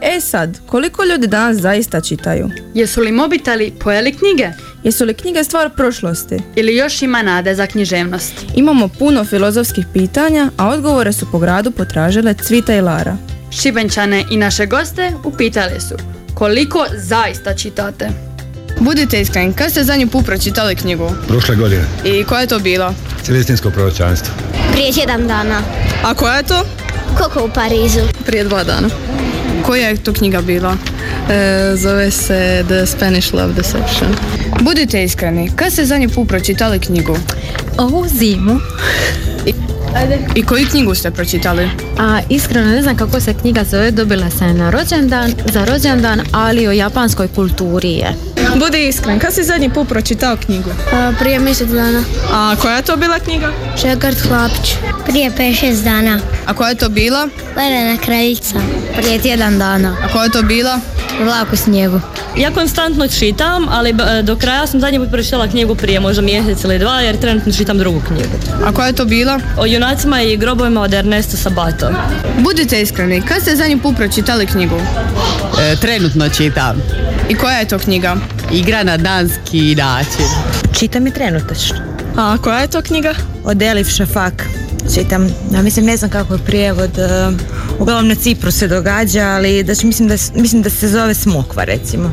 E 0.00 0.20
sad, 0.20 0.58
koliko 0.66 1.04
ljudi 1.04 1.26
danas 1.26 1.56
zaista 1.56 2.00
čitaju? 2.00 2.50
Jesu 2.74 3.00
li 3.00 3.12
mobiteli 3.12 3.72
pojeli 3.80 4.12
knjige? 4.12 4.50
Jesu 4.84 5.04
li 5.04 5.14
knjige 5.14 5.44
stvar 5.44 5.70
prošlosti? 5.70 6.36
Ili 6.54 6.76
još 6.76 7.02
ima 7.02 7.22
nade 7.22 7.54
za 7.54 7.66
književnost? 7.66 8.34
Imamo 8.54 8.88
puno 8.88 9.24
filozofskih 9.24 9.86
pitanja, 9.92 10.50
a 10.56 10.68
odgovore 10.68 11.12
su 11.12 11.26
po 11.32 11.38
gradu 11.38 11.70
potražile 11.70 12.34
Cvita 12.34 12.74
i 12.74 12.80
Lara. 12.80 13.16
Šibenčane 13.50 14.24
i 14.30 14.36
naše 14.36 14.66
goste 14.66 15.12
upitali 15.24 15.80
su 15.80 15.94
koliko 16.34 16.86
zaista 16.96 17.54
čitate. 17.54 18.08
Budite 18.80 19.20
iskreni, 19.20 19.52
kad 19.52 19.70
ste 19.70 19.84
zadnji 19.84 20.06
put 20.06 20.26
pročitali 20.26 20.76
knjigu? 20.76 21.10
Prošle 21.28 21.56
godine. 21.56 21.84
I 22.04 22.24
koja 22.24 22.40
je 22.40 22.46
to 22.46 22.58
bila? 22.58 22.94
Celestinsko 23.22 23.70
proročanstvo. 23.70 24.34
Prije 24.72 24.92
tjedan 24.92 25.26
dana. 25.26 25.62
A 26.04 26.14
koja 26.14 26.36
je 26.36 26.42
to? 26.42 26.62
Koliko 27.16 27.44
u 27.44 27.48
Parizu? 27.54 28.00
Prije 28.26 28.44
dva 28.44 28.64
dana. 28.64 28.88
Koja 29.66 29.88
je 29.88 29.96
to 29.96 30.12
knjiga 30.12 30.40
bila? 30.40 30.76
E, 31.30 31.76
zove 31.76 32.10
se 32.10 32.64
The 32.68 32.86
Spanish 32.86 33.34
Love 33.34 33.52
Deception. 33.52 34.14
Budite 34.60 35.04
iskreni, 35.04 35.50
kad 35.56 35.72
ste 35.72 35.84
zadnji 35.84 36.08
put 36.08 36.28
pročitali 36.28 36.78
knjigu? 36.78 37.16
Ovu 37.78 38.08
zimu. 38.08 38.60
I, 40.04 40.40
I 40.40 40.42
koju 40.42 40.66
knjigu 40.70 40.94
ste 40.94 41.10
pročitali? 41.10 41.70
A 41.98 42.20
iskreno 42.28 42.70
ne 42.70 42.82
znam 42.82 42.96
kako 42.96 43.20
se 43.20 43.34
knjiga 43.34 43.64
zove, 43.64 43.90
dobila 43.90 44.30
sam 44.30 44.48
je 44.48 44.54
na 44.54 44.70
rođendan, 44.70 45.32
za 45.52 45.64
rođendan, 45.64 46.20
ali 46.32 46.68
o 46.68 46.72
japanskoj 46.72 47.28
kulturi 47.28 47.92
je. 47.92 48.14
Budi 48.56 48.88
iskren, 48.88 49.18
kad 49.18 49.34
si 49.34 49.44
zadnji 49.44 49.70
put 49.70 49.88
pročitao 49.88 50.36
knjigu? 50.36 50.70
prije 51.18 51.38
mjesec 51.38 51.68
dana. 51.68 52.02
A 52.32 52.54
koja 52.62 52.76
je 52.76 52.82
to 52.82 52.96
bila 52.96 53.18
knjiga? 53.18 53.52
Šegart 53.82 54.18
Hlapić. 54.18 54.74
Prije 55.06 55.30
5-6 55.30 55.84
dana. 55.84 56.20
A 56.46 56.54
koja 56.54 56.68
je 56.68 56.74
to 56.74 56.88
bila? 56.88 57.28
Lerena 57.56 57.96
kraljica. 57.96 58.54
Prije 58.96 59.18
tjedan 59.18 59.58
dana. 59.58 59.96
A 60.02 60.12
koja 60.12 60.24
je 60.24 60.30
to 60.30 60.42
bila? 60.42 60.80
Vlak 61.24 61.52
u 61.52 61.56
snijegu. 61.56 62.00
Ja 62.36 62.50
konstantno 62.50 63.08
čitam, 63.08 63.68
ali 63.70 63.94
do 64.22 64.36
kraja 64.36 64.66
sam 64.66 64.80
zadnji 64.80 64.98
put 64.98 65.10
pročitala 65.10 65.48
knjigu 65.48 65.74
prije 65.74 66.00
možda 66.00 66.22
mjesec 66.22 66.64
ili 66.64 66.78
dva, 66.78 67.00
jer 67.00 67.16
trenutno 67.16 67.52
čitam 67.52 67.78
drugu 67.78 68.00
knjigu. 68.06 68.28
A 68.64 68.72
koja 68.72 68.86
je 68.86 68.92
to 68.92 69.04
bila? 69.04 69.40
O 69.58 69.66
junacima 69.66 70.22
i 70.22 70.36
grobovima 70.36 70.80
od 70.80 70.94
Ernesto 70.94 71.36
Sabato. 71.36 71.90
Budite 72.38 72.82
iskreni, 72.82 73.22
kad 73.22 73.42
ste 73.42 73.56
zadnji 73.56 73.78
put 73.78 73.96
pročitali 73.96 74.46
knjigu? 74.46 74.76
E, 75.60 75.76
trenutno 75.76 76.28
čitam. 76.28 76.82
I 77.28 77.34
koja 77.34 77.58
je 77.58 77.68
to 77.68 77.78
knjiga? 77.78 78.16
Igra 78.52 78.82
na 78.82 78.96
danski 78.96 79.74
način. 79.74 80.26
Čitam 80.78 81.06
i 81.06 81.10
trenutačno. 81.10 81.76
A 82.16 82.36
koja 82.42 82.58
je 82.58 82.68
to 82.68 82.82
knjiga? 82.82 83.14
Od 83.44 83.62
Elif 83.62 83.88
Šafak. 83.88 84.46
Čitam, 84.94 85.28
ja 85.52 85.62
mislim 85.62 85.86
ne 85.86 85.96
znam 85.96 86.10
kako 86.10 86.34
je 86.34 86.44
prijevod, 86.46 86.98
e, 86.98 87.30
uglavnom 87.78 88.08
na 88.08 88.14
Cipru 88.14 88.50
se 88.50 88.68
događa, 88.68 89.22
ali 89.22 89.62
da, 89.62 89.74
će- 89.74 89.86
mislim, 89.86 90.08
da, 90.08 90.14
mislim 90.34 90.62
da 90.62 90.70
se 90.70 90.88
zove 90.88 91.14
Smokva 91.14 91.64
recimo. 91.64 92.12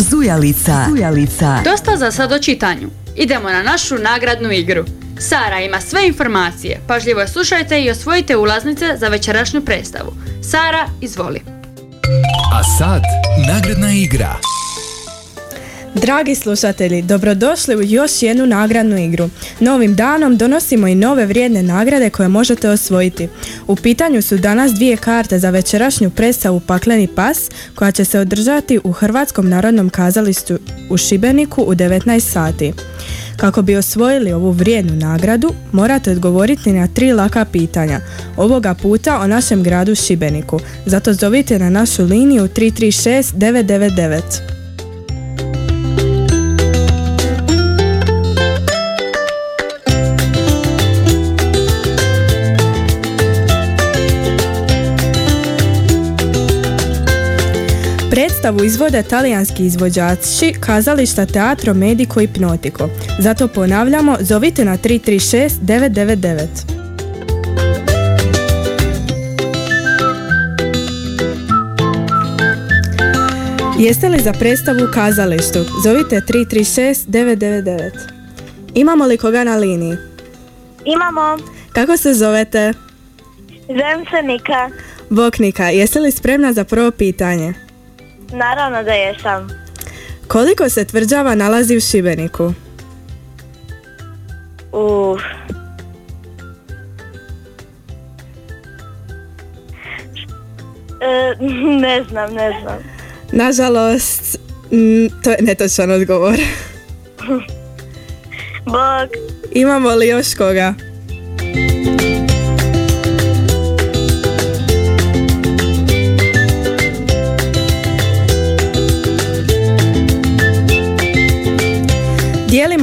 Zujalica. 0.00 0.86
Zujalica. 0.88 1.58
Dosta 1.64 1.96
za 1.96 2.10
sad 2.10 2.32
o 2.32 2.38
čitanju. 2.38 2.88
Idemo 3.16 3.50
na 3.50 3.62
našu 3.62 3.94
nagradnu 3.94 4.52
igru. 4.52 4.84
Sara 5.18 5.60
ima 5.60 5.80
sve 5.80 6.06
informacije. 6.06 6.80
Pažljivo 6.86 7.20
je 7.20 7.28
slušajte 7.28 7.82
i 7.82 7.90
osvojite 7.90 8.36
ulaznice 8.36 8.84
za 8.96 9.08
večerašnju 9.08 9.60
predstavu. 9.60 10.12
Sara, 10.42 10.86
izvoli. 11.00 11.40
A 12.52 12.64
sad, 12.78 13.02
nagradna 13.48 13.92
igra. 13.92 14.36
Dragi 15.94 16.34
slušatelji, 16.34 17.02
dobrodošli 17.02 17.76
u 17.76 17.82
još 17.82 18.22
jednu 18.22 18.46
nagradnu 18.46 18.98
igru. 18.98 19.30
Novim 19.60 19.94
danom 19.94 20.36
donosimo 20.36 20.86
i 20.86 20.94
nove 20.94 21.26
vrijedne 21.26 21.62
nagrade 21.62 22.10
koje 22.10 22.28
možete 22.28 22.70
osvojiti. 22.70 23.28
U 23.66 23.76
pitanju 23.76 24.22
su 24.22 24.36
danas 24.36 24.72
dvije 24.72 24.96
karte 24.96 25.38
za 25.38 25.50
večerašnju 25.50 26.10
predstavu 26.10 26.60
Pakleni 26.60 27.06
pas 27.06 27.50
koja 27.74 27.92
će 27.92 28.04
se 28.04 28.18
održati 28.18 28.80
u 28.84 28.92
Hrvatskom 28.92 29.48
narodnom 29.48 29.90
kazalištu 29.90 30.58
u 30.90 30.96
Šibeniku 30.96 31.62
u 31.62 31.74
19 31.74 32.20
sati. 32.20 32.72
Kako 33.36 33.62
bi 33.62 33.76
osvojili 33.76 34.32
ovu 34.32 34.50
vrijednu 34.50 34.96
nagradu, 34.96 35.54
morate 35.72 36.10
odgovoriti 36.10 36.72
na 36.72 36.88
tri 36.88 37.12
laka 37.12 37.44
pitanja. 37.44 38.00
Ovoga 38.36 38.74
puta 38.74 39.20
o 39.20 39.26
našem 39.26 39.62
gradu 39.62 39.94
Šibeniku. 39.94 40.60
Zato 40.86 41.12
zovite 41.12 41.58
na 41.58 41.70
našu 41.70 42.04
liniju 42.04 42.48
336 42.48 43.34
999. 43.34 44.53
predstavu 58.14 58.64
izvode 58.64 59.02
talijanski 59.02 59.64
izvođači 59.64 60.52
kazališta 60.60 61.26
Teatro 61.26 61.74
Medico 61.74 62.20
i. 62.20 62.88
Zato 63.18 63.48
ponavljamo, 63.48 64.16
zovite 64.20 64.64
na 64.64 64.78
336 64.78 65.50
999. 65.62 66.46
Jeste 73.78 74.08
li 74.08 74.18
za 74.18 74.32
predstavu 74.32 74.78
u 74.78 74.92
kazalištu? 74.94 75.58
Zovite 75.84 76.20
336 76.28 77.06
999. 77.06 77.90
Imamo 78.74 79.06
li 79.06 79.18
koga 79.18 79.44
na 79.44 79.56
liniji? 79.56 79.96
Imamo. 80.84 81.36
Kako 81.72 81.96
se 81.96 82.14
zovete? 82.14 82.72
Zovem 83.68 84.04
se 84.10 84.22
Nika. 84.22 84.70
Boknika, 85.10 85.68
jeste 85.68 86.00
li 86.00 86.10
spremna 86.10 86.52
za 86.52 86.64
prvo 86.64 86.90
pitanje? 86.90 87.63
Naravno 88.34 88.82
da 88.82 88.92
jesam. 88.92 89.48
Koliko 90.28 90.68
se 90.68 90.84
tvrđava 90.84 91.34
nalazi 91.34 91.76
u 91.76 91.80
Šibeniku? 91.80 92.54
Uf. 94.72 95.20
E, 101.00 101.34
ne 101.80 102.04
znam, 102.10 102.34
ne 102.34 102.60
znam. 102.62 102.78
Nažalost, 103.32 104.38
mm, 104.72 105.06
to 105.22 105.30
je 105.30 105.36
netočan 105.40 105.90
odgovor. 105.90 106.36
Bog. 108.64 109.08
Imamo 109.52 109.94
li 109.94 110.08
još 110.08 110.34
koga? 110.34 110.74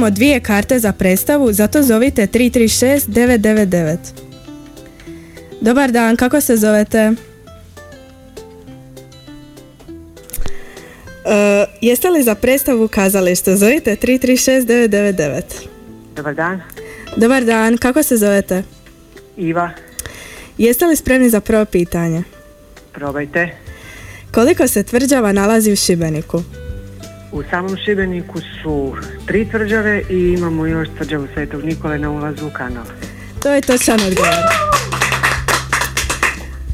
Dijelimo 0.02 0.16
dvije 0.16 0.40
karte 0.40 0.78
za 0.78 0.92
predstavu, 0.92 1.52
zato 1.52 1.82
zovite 1.82 2.26
336 2.26 3.06
999. 3.06 3.96
Dobar 5.60 5.90
dan, 5.90 6.16
kako 6.16 6.40
se 6.40 6.56
zovete? 6.56 6.98
E, 6.98 7.12
jeste 11.80 12.10
li 12.10 12.22
za 12.22 12.34
predstavu 12.34 12.84
u 12.84 12.88
kazalištu? 12.88 13.56
Zovite 13.56 13.96
336 13.96 14.66
999. 14.66 15.42
Dobar 16.16 16.34
dan, 16.34 16.60
Dobar 17.16 17.44
dan, 17.44 17.76
kako 17.76 18.02
se 18.02 18.16
zovete? 18.16 18.62
Iva, 19.36 19.70
Jeste 20.58 20.86
li 20.86 20.96
spremni 20.96 21.30
za 21.30 21.40
prvo 21.40 21.64
pitanje? 21.64 22.22
probajte. 22.92 23.50
Koliko 24.34 24.68
se 24.68 24.82
tvrđava 24.82 25.32
nalazi 25.32 25.72
u 25.72 25.76
Šibeniku? 25.76 26.42
U 27.32 27.42
samom 27.50 27.76
Šibeniku 27.84 28.38
su 28.62 28.94
tri 29.26 29.48
tvrđave 29.50 30.02
i 30.10 30.34
imamo 30.38 30.66
još 30.66 30.88
tvrđavu 30.96 31.26
Svetog 31.34 31.64
Nikole 31.64 31.98
na 31.98 32.10
ulazu 32.10 32.46
u 32.46 32.50
kanal. 32.50 32.84
To 33.42 33.52
je 33.52 33.60
točan 33.60 34.00
odgovor. 34.00 34.34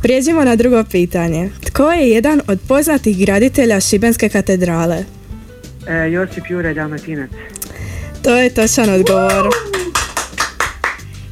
Prijeđimo 0.03 0.45
na 0.45 0.57
drugo 0.57 0.85
pitanje. 0.85 1.51
Tko 1.67 1.91
je 1.93 2.11
jedan 2.11 2.41
od 2.47 2.61
poznatih 2.69 3.19
graditelja 3.19 3.81
Šibenske 3.81 4.29
katedrale? 4.29 5.05
E, 5.89 6.11
Josip 6.11 6.45
Jure 6.51 6.75
Dalmatinac. 6.75 7.31
To 8.23 8.37
je 8.37 8.51
točan 8.51 8.91
odgovor. 8.95 9.49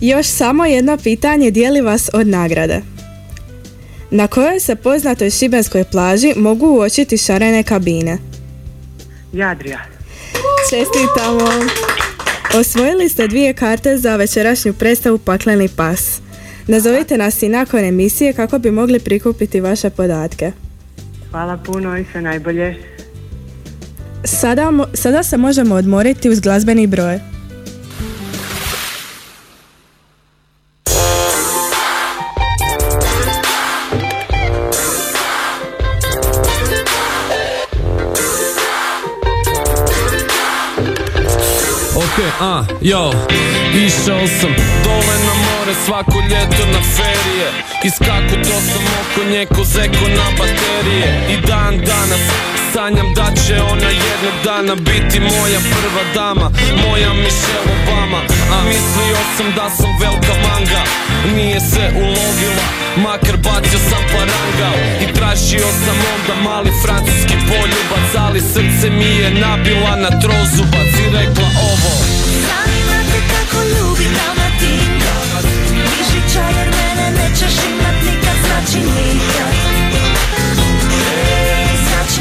Još 0.00 0.27
samo 0.27 0.64
jedno 0.64 0.96
pitanje 0.96 1.50
dijeli 1.50 1.81
vas 1.81 2.11
od 2.12 2.27
nagrade. 2.27 2.81
Na 4.11 4.27
kojoj 4.27 4.61
se 4.61 4.77
poznatoj 4.77 5.31
šibenskoj 5.31 5.85
plaži 5.85 6.33
mogu 6.37 6.66
uočiti 6.66 7.18
šarene 7.18 7.62
kabine? 7.62 8.18
Jadrija. 9.37 9.79
Čestitamo! 10.70 11.49
Osvojili 12.61 13.09
ste 13.09 13.29
dvije 13.29 13.55
karte 13.55 13.96
za 13.96 14.16
večerašnju 14.16 14.72
predstavu 14.72 15.18
Pakleni 15.18 15.68
pas. 15.68 16.20
Nazovite 16.66 17.18
nas 17.18 17.42
i 17.42 17.49
nakon 17.49 17.85
emisije 17.85 18.33
kako 18.33 18.59
bi 18.59 18.70
mogli 18.70 18.99
prikupiti 18.99 19.61
vaše 19.61 19.90
podatke. 19.90 20.53
Hvala 21.31 21.57
puno 21.57 21.99
i 21.99 22.05
sve 22.12 22.22
najbolje. 22.22 22.77
Sada, 24.25 24.72
sada 24.94 25.22
se 25.22 25.37
možemo 25.37 25.75
odmoriti 25.75 26.31
uz 26.31 26.40
glazbeni 26.40 26.87
broj. 26.87 27.36
Ok, 42.16 42.22
a, 42.40 42.64
jo 42.81 43.12
Išao 43.74 44.26
sam 44.40 44.52
dole 44.85 45.16
na 45.26 45.35
more 45.44 45.74
svako 45.87 46.20
ljeto 46.31 46.66
na 46.72 46.81
ferije. 46.96 47.48
Iskakuto 47.85 48.57
sam 48.68 48.85
oko 49.00 49.31
nje 49.31 49.46
ko 49.46 49.64
zeko 49.64 50.09
na 50.09 50.26
baterije. 50.38 51.11
I 51.31 51.46
dan 51.46 51.74
danas 51.79 52.22
sanjam 52.72 53.14
da 53.14 53.26
će 53.42 53.62
ona 53.72 53.90
jednog 54.07 54.37
dana 54.44 54.74
biti 54.74 55.20
moja 55.20 55.61
prva 55.72 56.05
dama 56.14 56.50
Moja 56.87 57.12
Michelle 57.12 57.72
Obama. 57.76 58.20
A 58.55 58.64
mislio 58.64 59.18
sam 59.37 59.46
da 59.57 59.70
sam 59.70 59.90
velika 60.00 60.35
manga. 60.48 60.83
Nije 61.35 61.61
se 61.61 61.90
ulovila 61.96 62.66
Makar 62.96 63.37
bacio 63.37 63.79
sam 63.90 64.02
parangao 64.12 64.79
I 65.02 65.14
tražio 65.14 65.68
sam 65.85 65.96
onda 66.14 66.50
mali 66.50 66.70
francuski 66.85 67.37
poljubac 67.48 68.14
Ali 68.18 68.40
srce 68.40 68.90
mi 68.90 69.11
je 69.20 69.31
nabila 69.31 69.96
na 69.96 70.20
trozubac 70.20 70.90
I 71.05 71.16
rekla 71.16 71.48
ovo 71.72 72.06
Zanima 72.46 72.99
te 73.11 73.20
kako 73.33 73.59
ljubi 73.64 74.07
Dalmatinka 74.16 75.14
Mišića 75.72 76.44
jer 76.57 76.68
mene 76.77 77.07
nećeš 77.18 77.55
imat 77.70 77.96
nikad 78.03 78.37
Znači 78.46 78.79
Znači 81.88 82.20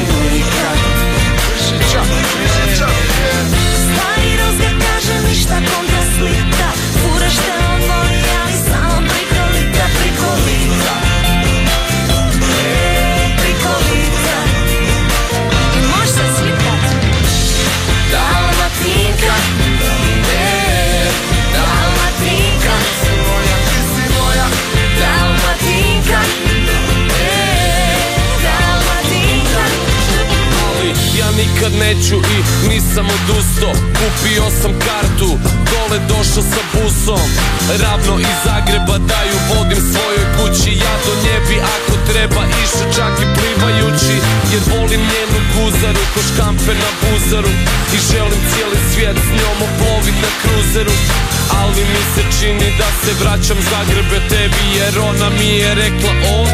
vraćam 53.20 53.56
Zagrebe 53.70 54.28
tebi 54.28 54.76
Jer 54.78 54.98
ona 54.98 55.30
mi 55.30 55.58
je 55.58 55.74
rekla 55.74 56.10
o 56.34 56.46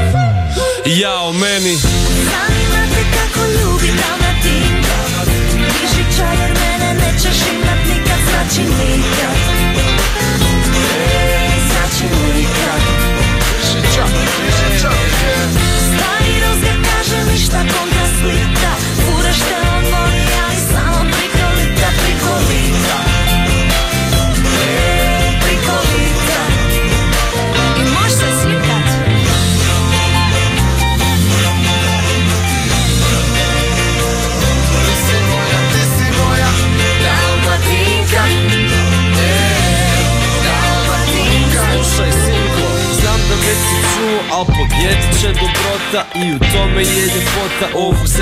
Jao 0.87 1.33
meni 1.33 1.77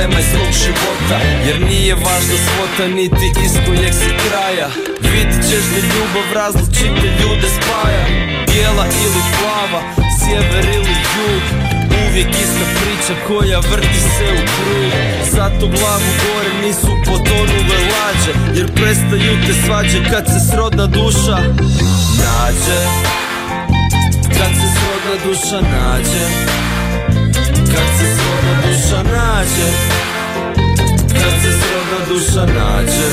ovog 0.01 0.13
zemaljskog 0.13 0.53
života 0.63 1.19
Jer 1.47 1.61
nije 1.61 1.95
važna 1.95 2.37
svota 2.47 2.89
niti 2.95 3.27
iz 3.45 3.53
kojeg 3.67 3.95
si 3.95 4.11
kraja. 4.23 4.69
Vidit 5.13 5.43
ćeš 5.49 5.65
da 5.73 5.81
ljubav 5.93 6.27
različite 6.35 7.07
ljude 7.21 7.49
spaja. 7.59 8.05
Bijela 8.47 8.87
ili 9.05 9.23
plava, 9.37 9.81
sjever 10.21 10.65
ili 10.77 10.95
jug. 11.15 11.43
Uvijek 12.05 12.29
ista 12.29 12.67
priča 12.79 13.15
koja 13.29 13.59
vrti 13.59 14.01
se 14.17 14.27
u 14.39 14.43
krug. 14.55 14.93
Zato 15.33 15.67
glavu 15.77 16.11
gore 16.23 16.53
nisu 16.63 16.93
potonule 17.07 17.79
lađe 17.93 18.33
Jer 18.59 18.73
prestaju 18.75 19.33
te 19.47 19.53
svađe 19.67 19.99
kad 20.11 20.27
se 20.27 20.41
srodna 20.51 20.87
duša 20.87 21.39
nađe. 22.23 22.81
Kad 24.39 24.51
se 24.61 24.67
srodna 24.77 25.15
duša 25.25 25.61
nađe. 25.61 26.25
Kad 27.73 27.87
se 27.99 28.07
srodna 28.15 28.30
duša 28.91 29.03
nađe. 29.03 29.69
Kad 31.13 31.33
se 31.43 31.51
srodna 31.61 32.07
duša 32.09 32.47
nađe. 32.55 33.09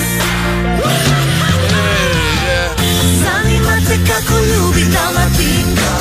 Zanima 3.24 3.76
te 3.88 3.98
kako 4.08 4.40
ljubi 4.40 4.86
Dalmatinka 4.94 5.94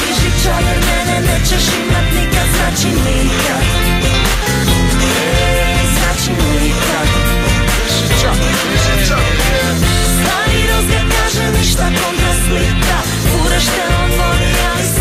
Mišića 0.00 0.54
jer 0.68 0.78
mene 0.86 1.20
nećeš 1.20 1.64
imat 1.80 2.04
nikad 2.14 2.46
Znači 2.54 2.88
nikad. 2.88 3.64
Znači 5.94 6.30
nikad. 6.30 7.08
Stari 10.14 10.62
rozgled 10.72 11.06
kaže 11.10 11.58
ništa 11.58 11.84
kontra 11.84 12.32
slika. 12.46 12.98
Furaš 13.30 13.64
te 13.64 13.82
on 14.02 14.10
voli, 14.10 14.52
ali 14.72 14.99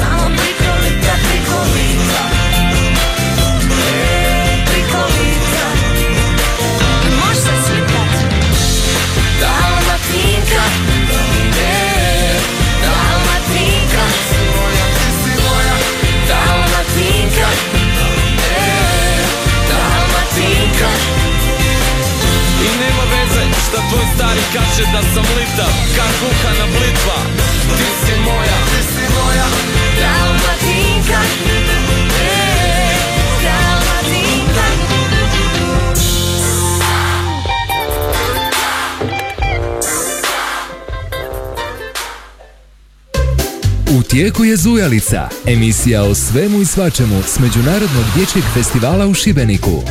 tijeku 44.20 44.44
je 44.44 44.58
Zujalica, 44.58 45.30
emisija 45.48 46.04
o 46.04 46.16
svemu 46.16 46.62
i 46.62 46.66
svačemu 46.66 47.22
s 47.24 47.40
Međunarodnog 47.40 48.04
dječjeg 48.16 48.44
festivala 48.54 49.08
u 49.08 49.14
Šibeniku. 49.14 49.82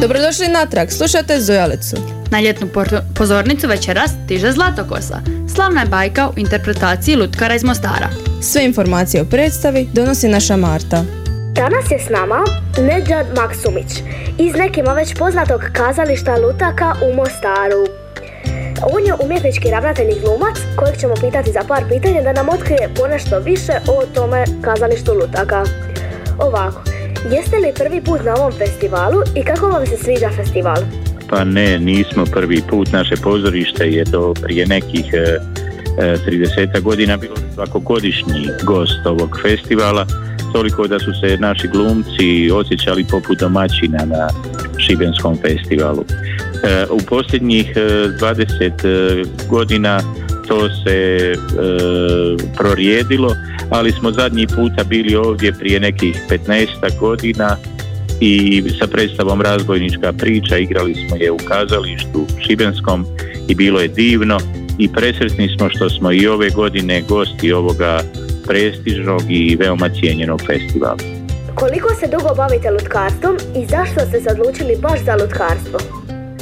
Dobrodošli 0.00 0.48
natrag, 0.48 0.90
slušajte 0.90 1.40
Zujalicu. 1.40 1.96
Na 2.30 2.40
ljetnu 2.40 2.68
pozornicu 3.14 3.68
večeras 3.68 4.10
stiže 4.24 4.52
Zlatokosa. 4.52 5.20
Slavna 5.54 5.80
je 5.80 5.86
bajka 5.86 6.28
u 6.28 6.32
interpretaciji 6.36 7.16
Lutkara 7.16 7.54
iz 7.54 7.64
Mostara. 7.64 8.08
Sve 8.42 8.64
informacije 8.64 9.22
o 9.22 9.24
predstavi 9.24 9.88
donosi 9.92 10.28
naša 10.28 10.56
Marta. 10.56 11.04
Danas 11.54 11.90
je 11.90 11.98
s 12.06 12.08
nama 12.10 12.44
Nedžad 12.78 13.26
Maksumić 13.36 13.90
iz 14.38 14.54
nekima 14.54 14.92
već 14.92 15.14
poznatog 15.18 15.60
kazališta 15.72 16.36
Lutaka 16.36 16.94
u 17.02 17.16
Mostaru. 17.16 18.01
On 18.90 19.04
je 19.06 19.14
umjetnički 19.24 19.70
ravnatelj 19.70 20.10
i 20.10 20.20
glumac 20.20 20.56
kojeg 20.76 20.96
ćemo 21.00 21.14
pitati 21.14 21.52
za 21.52 21.60
par 21.68 21.82
pitanja 21.88 22.22
da 22.22 22.32
nam 22.32 22.48
otkrije 22.48 22.90
ponešto 23.00 23.38
više 23.38 23.72
o 23.88 24.06
tome 24.14 24.44
kazalištu 24.62 25.12
Lutaka. 25.14 25.64
Ovako, 26.38 26.82
jeste 27.30 27.56
li 27.56 27.72
prvi 27.78 28.00
put 28.00 28.24
na 28.24 28.34
ovom 28.34 28.52
festivalu 28.52 29.22
i 29.36 29.42
kako 29.42 29.66
vam 29.66 29.86
se 29.86 29.96
sviđa 29.96 30.30
festival? 30.36 30.76
Pa 31.30 31.44
ne, 31.44 31.78
nismo 31.78 32.24
prvi 32.32 32.62
put. 32.70 32.92
Naše 32.92 33.14
pozorište 33.16 33.90
je 33.90 34.04
do 34.04 34.34
prije 34.42 34.66
nekih 34.66 35.14
e, 35.14 35.38
e, 35.98 36.16
30 36.26 36.80
godina 36.80 37.16
bilo 37.16 37.34
svakogodišnji 37.54 38.48
gost 38.62 39.06
ovog 39.06 39.38
festivala, 39.42 40.06
toliko 40.52 40.86
da 40.86 40.98
su 40.98 41.12
se 41.20 41.36
naši 41.38 41.68
glumci 41.68 42.50
osjećali 42.54 43.04
poput 43.10 43.38
domaćina 43.38 44.04
na 44.04 44.28
Šibenskom 44.86 45.38
festivalu. 45.42 46.04
E, 46.64 46.86
u 46.90 46.98
posljednjih 47.08 47.72
e, 47.76 47.80
20 48.20 49.26
godina 49.48 50.00
to 50.48 50.68
se 50.84 50.96
e, 50.96 51.36
prorijedilo, 52.58 53.34
ali 53.70 53.92
smo 53.92 54.10
zadnji 54.10 54.46
puta 54.46 54.84
bili 54.84 55.14
ovdje 55.14 55.52
prije 55.52 55.80
nekih 55.80 56.16
15 56.30 56.98
godina 57.00 57.56
i 58.20 58.62
sa 58.78 58.86
predstavom 58.86 59.40
Razbojnička 59.40 60.12
priča 60.12 60.58
igrali 60.58 60.94
smo 60.94 61.16
je 61.16 61.30
u 61.30 61.36
kazalištu 61.36 62.26
Šibenskom 62.46 63.06
i 63.48 63.54
bilo 63.54 63.80
je 63.80 63.88
divno 63.88 64.38
i 64.78 64.88
presretni 64.88 65.48
smo 65.56 65.70
što 65.70 65.90
smo 65.90 66.12
i 66.12 66.26
ove 66.26 66.50
godine 66.50 67.02
gosti 67.08 67.52
ovoga 67.52 68.02
prestižnog 68.46 69.22
i 69.28 69.56
veoma 69.56 69.88
cijenjenog 69.88 70.40
festivala. 70.46 71.21
Koliko 71.54 71.94
se 71.94 72.06
dugo 72.06 72.34
bavite 72.36 72.70
lutkarstvom 72.70 73.36
i 73.56 73.66
zašto 73.66 74.00
ste 74.00 74.20
se 74.20 74.28
odlučili 74.30 74.76
baš 74.80 75.00
za 75.04 75.16
lutkarstvo? 75.16 75.78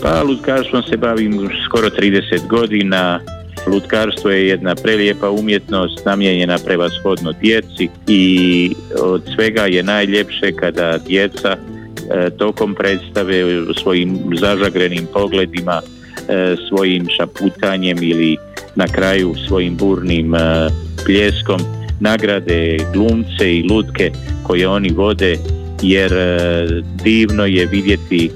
Pa 0.03 0.23
lutkarstvom 0.23 0.83
se 0.83 0.97
bavim 0.97 1.51
skoro 1.65 1.89
30 1.89 2.47
godina. 2.49 3.21
Lutkarstvo 3.67 4.31
je 4.31 4.49
jedna 4.49 4.75
prelijepa 4.75 5.31
umjetnost 5.31 6.05
namijenjena 6.05 6.59
prevashodno 6.65 7.33
djeci 7.33 7.89
i 8.07 8.75
od 9.03 9.23
svega 9.35 9.63
je 9.63 9.83
najljepše 9.83 10.53
kada 10.53 10.99
djeca 10.99 11.57
e, 11.57 12.31
tokom 12.31 12.75
predstave 12.75 13.45
svojim 13.83 14.19
zažagrenim 14.35 15.07
pogledima, 15.13 15.81
e, 16.29 16.57
svojim 16.69 17.07
šaputanjem 17.17 17.99
ili 18.03 18.37
na 18.75 18.87
kraju 18.87 19.35
svojim 19.49 19.77
burnim 19.77 20.35
e, 20.35 20.69
pljeskom 21.05 21.80
nagrade 22.01 22.77
glumce 22.93 23.57
i 23.57 23.63
lutke 23.71 24.11
koje 24.43 24.69
oni 24.69 24.91
vode 24.91 25.37
jer 25.83 26.13
e, 26.13 26.67
divno 27.05 27.47
je 27.47 27.67
vidjeti 27.67 28.31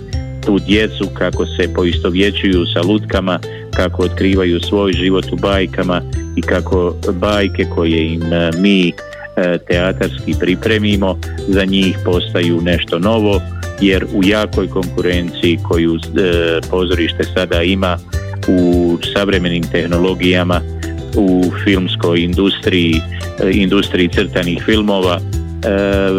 tu 0.47 0.59
djecu 0.59 1.07
kako 1.15 1.47
se 1.47 1.75
poistovjećuju 1.75 2.67
sa 2.75 2.83
lutkama, 2.83 3.39
kako 3.77 4.03
otkrivaju 4.03 4.61
svoj 4.61 4.93
život 4.93 5.25
u 5.33 5.37
bajkama 5.37 6.03
i 6.37 6.43
kako 6.43 6.95
bajke 7.13 7.67
koje 7.75 8.13
im 8.13 8.33
e, 8.33 8.51
mi 8.59 8.89
e, 8.89 8.93
teatarski 9.69 10.35
pripremimo 10.41 11.19
za 11.49 11.65
njih 11.65 11.97
postaju 12.05 12.61
nešto 12.61 12.99
novo 12.99 13.41
jer 13.81 14.05
u 14.15 14.25
jakoj 14.25 14.69
konkurenciji 14.69 15.59
koju 15.69 15.99
pozorište 16.71 17.25
sada 17.35 17.63
ima 17.63 17.99
u 18.49 18.99
savremenim 19.15 19.63
tehnologijama 19.73 20.61
u 21.17 21.43
filmskoj 21.65 22.21
industriji, 22.21 22.95
e, 23.43 23.51
industriji 23.53 24.09
crtanih 24.09 24.63
filmova 24.65 25.19
e, 25.19 25.69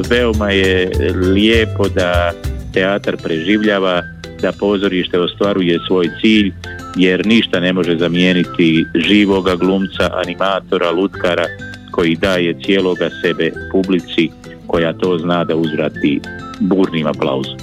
veoma 0.10 0.52
je 0.52 0.92
lijepo 1.34 1.88
da 1.90 2.32
teatar 2.74 3.18
preživljava, 3.18 4.02
da 4.42 4.52
pozorište 4.52 5.20
ostvaruje 5.20 5.80
svoj 5.88 6.10
cilj, 6.22 6.52
jer 6.96 7.26
ništa 7.26 7.60
ne 7.60 7.74
može 7.74 7.98
zamijeniti 7.98 8.86
živoga 8.96 9.56
glumca, 9.56 10.10
animatora, 10.14 10.92
lutkara 10.92 11.46
koji 11.92 12.16
daje 12.16 12.56
cijeloga 12.66 13.10
sebe 13.22 13.52
publici 13.72 14.30
koja 14.68 14.94
to 14.94 15.18
zna 15.18 15.44
da 15.44 15.56
uzvrati 15.56 16.22
burnim 16.60 17.08
aplauzom. 17.08 17.58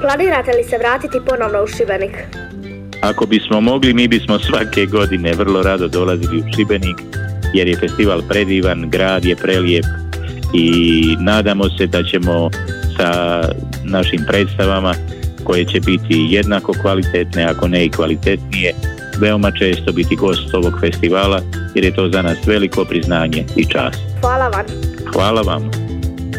Planirate 0.00 0.52
li 0.52 0.64
se 0.64 0.78
vratiti 0.78 1.18
ponovno 1.26 1.62
u 1.62 1.66
Šibenik? 1.66 2.12
Ako 3.00 3.26
bismo 3.26 3.60
mogli, 3.60 3.94
mi 3.94 4.08
bismo 4.08 4.38
svake 4.38 4.86
godine 4.86 5.32
vrlo 5.34 5.62
rado 5.62 5.88
dolazili 5.88 6.38
u 6.38 6.52
Šibenik, 6.56 6.96
jer 7.54 7.68
je 7.68 7.76
festival 7.76 8.22
predivan, 8.28 8.90
grad 8.90 9.24
je 9.24 9.36
prelijep 9.36 9.84
i 10.54 11.16
nadamo 11.20 11.64
se 11.78 11.86
da 11.86 12.02
ćemo 12.02 12.50
sa 12.96 13.40
našim 13.84 14.20
predstavama 14.28 14.94
koje 15.44 15.64
će 15.64 15.80
biti 15.80 16.26
jednako 16.30 16.72
kvalitetne, 16.82 17.44
ako 17.44 17.68
ne 17.68 17.84
i 17.84 17.90
kvalitetnije, 17.90 18.74
veoma 19.20 19.50
često 19.50 19.92
biti 19.92 20.16
gost 20.16 20.54
ovog 20.54 20.72
festivala 20.80 21.40
jer 21.74 21.84
je 21.84 21.94
to 21.94 22.08
za 22.12 22.22
nas 22.22 22.38
veliko 22.46 22.84
priznanje 22.84 23.44
i 23.56 23.64
čast. 23.64 23.98
Hvala 24.20 24.48
vam. 24.48 24.64
Hvala 25.12 25.42
vam. 25.42 25.70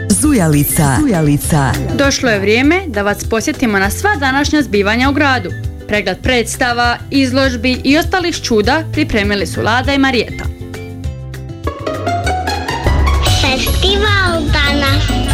Zujalica. 0.10 0.98
Zujalica. 1.02 1.72
Došlo 1.98 2.30
je 2.30 2.40
vrijeme 2.40 2.82
da 2.88 3.02
vas 3.02 3.30
posjetimo 3.30 3.80
na 3.80 3.90
sva 3.90 4.16
današnja 4.20 4.62
zbivanja 4.62 5.10
u 5.10 5.14
gradu. 5.14 5.50
Pregled 5.88 6.18
predstava, 6.24 6.98
izložbi 7.12 7.78
i 7.84 7.98
ostalih 7.98 8.42
čuda 8.42 8.84
pripremili 8.94 9.48
su 9.48 9.62
Lada 9.62 9.94
i 9.94 9.98
Marijeta. 9.98 10.44
Festival 13.42 14.42
danas. 14.42 15.26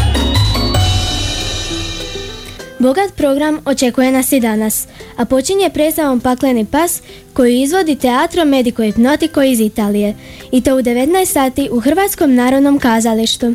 Bogat 2.79 3.13
program 3.15 3.59
očekuje 3.65 4.11
nas 4.11 4.31
i 4.31 4.39
danas, 4.39 4.87
a 5.17 5.25
počinje 5.25 5.69
predstavom 5.69 6.19
Pakleni 6.19 6.65
pas 6.65 7.01
koju 7.33 7.51
izvodi 7.51 7.95
Teatro 7.95 8.45
Medico 8.45 8.83
Hipnotico 8.83 9.43
iz 9.43 9.59
Italije 9.59 10.15
i 10.51 10.61
to 10.61 10.75
u 10.75 10.79
19 10.79 11.25
sati 11.25 11.69
u 11.71 11.79
Hrvatskom 11.79 12.35
narodnom 12.35 12.79
kazalištu. 12.79 13.53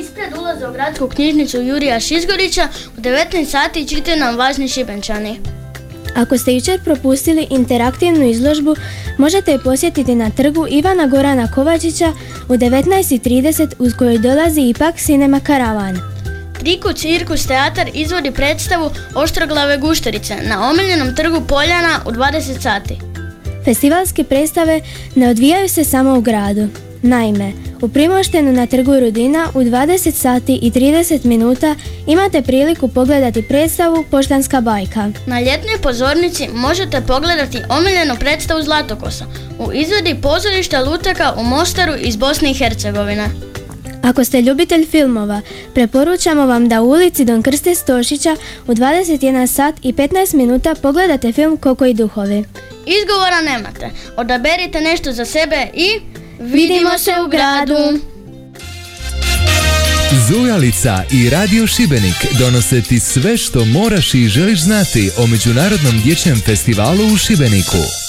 Ispred 0.00 0.38
ulaza 0.38 0.70
u 0.70 0.72
gradsku 0.72 1.08
knjižnicu 1.08 1.62
Jurija 1.62 2.00
Šizgorića 2.00 2.68
u 2.98 3.00
19 3.00 3.44
sati 3.44 3.88
čite 3.88 4.16
nam 4.16 4.36
važni 4.36 4.68
šibenčani. 4.68 5.38
Ako 6.16 6.38
ste 6.38 6.54
jučer 6.54 6.80
propustili 6.84 7.46
interaktivnu 7.50 8.24
izložbu, 8.24 8.76
možete 9.18 9.52
je 9.52 9.62
posjetiti 9.62 10.14
na 10.14 10.30
trgu 10.30 10.66
Ivana 10.70 11.06
Gorana 11.06 11.50
Kovačića 11.50 12.12
u 12.48 12.52
19.30 12.52 13.72
uz 13.78 13.92
koju 13.98 14.18
dolazi 14.18 14.60
ipak 14.60 14.94
Cinema 14.96 15.40
Karavan. 15.40 15.98
Triku 16.58 16.92
Cirkus 16.92 17.46
teatar 17.46 17.90
izvodi 17.94 18.30
predstavu 18.30 18.90
Oštroglave 19.14 19.78
gušterice 19.78 20.34
na 20.42 20.70
omiljenom 20.70 21.14
trgu 21.14 21.40
Poljana 21.48 22.00
u 22.06 22.10
20 22.10 22.62
sati. 22.62 22.98
Festivalske 23.64 24.24
predstave 24.24 24.80
ne 25.14 25.28
odvijaju 25.28 25.68
se 25.68 25.84
samo 25.84 26.18
u 26.18 26.20
gradu. 26.20 26.68
Naime, 27.02 27.52
u 27.82 27.88
Primoštenu 27.88 28.52
na 28.52 28.66
trgu 28.66 29.00
Rudina 29.00 29.48
u 29.54 29.58
20 29.58 30.12
sati 30.12 30.58
i 30.62 30.70
30 30.70 31.24
minuta 31.24 31.74
imate 32.06 32.42
priliku 32.42 32.88
pogledati 32.88 33.42
predstavu 33.42 34.04
Poštanska 34.10 34.60
bajka. 34.60 35.10
Na 35.26 35.40
ljetnoj 35.40 35.78
pozornici 35.82 36.48
možete 36.54 37.00
pogledati 37.00 37.58
omiljenu 37.68 38.16
predstavu 38.20 38.62
Zlatokosa 38.62 39.26
u 39.58 39.72
izvedi 39.72 40.16
pozorišta 40.22 40.80
Luteka 40.80 41.32
u 41.38 41.44
Mostaru 41.44 41.92
iz 42.00 42.16
Bosne 42.16 42.50
i 42.50 42.54
Hercegovine. 42.54 43.28
Ako 44.02 44.24
ste 44.24 44.42
ljubitelj 44.42 44.86
filmova, 44.86 45.40
preporučamo 45.74 46.46
vam 46.46 46.68
da 46.68 46.82
u 46.82 46.90
ulici 46.90 47.24
Don 47.24 47.42
Krste 47.42 47.74
Stošića 47.74 48.36
u 48.66 48.72
21 48.72 49.46
sat 49.46 49.74
i 49.82 49.92
15 49.92 50.34
minuta 50.34 50.74
pogledate 50.82 51.32
film 51.32 51.56
Koko 51.56 51.86
i 51.86 51.94
duhovi. 51.94 52.44
Izgovora 52.86 53.40
nemate. 53.40 53.90
Odaberite 54.16 54.80
nešto 54.80 55.12
za 55.12 55.24
sebe 55.24 55.66
i 55.74 56.00
Vidimo 56.40 56.98
se 56.98 57.10
u 57.26 57.28
gradu! 57.28 58.00
Zujalica 60.28 61.02
i 61.12 61.30
Radio 61.30 61.66
Šibenik 61.66 62.38
donose 62.38 62.82
ti 62.82 63.00
sve 63.00 63.36
što 63.36 63.64
moraš 63.64 64.14
i 64.14 64.28
želiš 64.28 64.60
znati 64.60 65.10
o 65.18 65.26
Međunarodnom 65.26 66.00
dječjem 66.04 66.40
festivalu 66.40 67.06
u 67.14 67.16
Šibeniku. 67.16 68.05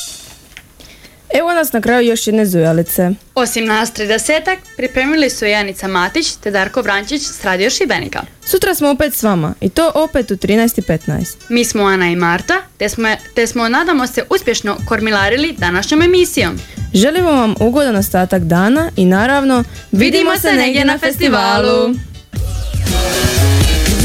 Evo 1.33 1.53
nas 1.53 1.73
na 1.73 1.81
kraju 1.81 2.07
još 2.07 2.27
jedne 2.27 2.45
zujalice. 2.45 3.09
Osim 3.35 3.65
nas 3.65 3.93
30 3.93 4.55
pripremili 4.77 5.29
su 5.29 5.45
Janica 5.45 5.87
Matić 5.87 6.35
te 6.35 6.51
Darko 6.51 6.81
Vrančić 6.81 7.21
s 7.21 7.43
Radio 7.43 7.69
Šibenika. 7.69 8.21
Sutra 8.45 8.75
smo 8.75 8.89
opet 8.89 9.13
s 9.13 9.23
vama 9.23 9.53
i 9.61 9.69
to 9.69 9.91
opet 9.95 10.31
u 10.31 10.35
13.15. 10.35 11.35
Mi 11.49 11.65
smo 11.65 11.83
Ana 11.83 12.09
i 12.09 12.15
Marta, 12.15 12.53
te 12.77 12.89
smo, 12.89 13.07
te 13.35 13.47
smo 13.47 13.69
nadamo 13.69 14.07
se 14.07 14.23
uspješno 14.29 14.77
kormilarili 14.87 15.55
današnjom 15.57 16.01
emisijom. 16.01 16.59
Želimo 16.93 17.31
vam 17.31 17.55
ugodan 17.59 17.95
ostatak 17.95 18.43
dana 18.43 18.91
i 18.95 19.05
naravno 19.05 19.63
Vidimo 19.91 20.37
se 20.37 20.53
negdje 20.53 20.85
na 20.85 20.97
festivalu. 20.97 21.93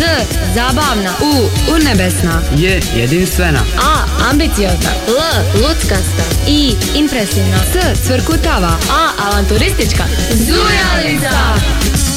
Z. 0.03 0.05
Zabavna. 0.55 1.15
U. 1.21 1.51
Unebesna. 1.75 2.43
Je 2.57 2.81
jedinstvena. 2.97 3.61
A. 3.79 4.07
Ambiciozna. 4.31 4.91
L. 5.09 5.61
Luckasta. 5.63 6.23
I. 6.47 6.75
Impresivna. 6.95 7.57
S. 7.57 8.01
Cvrkutava. 8.07 8.79
A. 8.91 9.29
Avanturistička. 9.29 10.05
Zujalica! 10.35 12.12